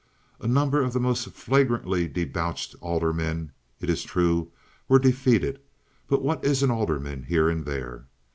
[0.39, 4.51] A number of the most flagrantly debauched aldermen, it is true,
[4.89, 5.61] were defeated;
[6.07, 8.07] but what is an alderman here and there?